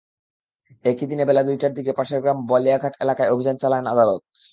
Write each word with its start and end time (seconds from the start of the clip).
একই 0.85 1.05
দিন 1.05 1.19
বেলা 1.29 1.41
দুইটার 1.43 1.71
দিকে 1.73 1.91
পাশের 1.97 2.19
গ্রাম 2.21 2.37
বালিয়াঘাট 2.49 2.93
এলাকায় 3.03 3.31
অভিযান 3.33 3.55
চালান 3.61 3.85
আদালত। 3.87 4.21